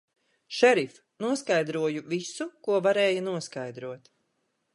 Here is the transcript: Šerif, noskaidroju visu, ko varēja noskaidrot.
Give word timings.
Šerif, 0.59 0.95
noskaidroju 1.25 2.03
visu, 2.15 2.49
ko 2.69 2.81
varēja 2.89 3.23
noskaidrot. 3.29 4.13